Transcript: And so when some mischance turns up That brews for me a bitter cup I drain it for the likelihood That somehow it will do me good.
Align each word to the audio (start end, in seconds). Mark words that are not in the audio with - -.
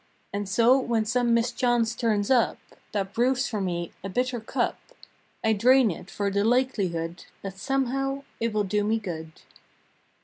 And 0.33 0.49
so 0.49 0.79
when 0.79 1.05
some 1.05 1.31
mischance 1.31 1.93
turns 1.93 2.31
up 2.31 2.57
That 2.91 3.13
brews 3.13 3.45
for 3.47 3.61
me 3.61 3.91
a 4.03 4.09
bitter 4.09 4.39
cup 4.39 4.79
I 5.43 5.53
drain 5.53 5.91
it 5.91 6.09
for 6.09 6.31
the 6.31 6.43
likelihood 6.43 7.25
That 7.43 7.59
somehow 7.59 8.23
it 8.39 8.51
will 8.51 8.63
do 8.63 8.83
me 8.83 8.97
good. 8.97 9.31